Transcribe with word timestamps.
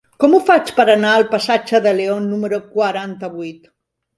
Com 0.21 0.31
ho 0.35 0.37
faig 0.45 0.71
per 0.77 0.85
anar 0.93 1.11
al 1.17 1.25
passatge 1.35 1.81
de 1.89 1.93
León 1.99 2.27
número 2.33 2.61
quaranta-vuit? 2.79 3.71